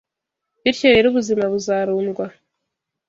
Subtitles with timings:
[0.63, 2.25] Bityo rero, ubuzima buzarundwa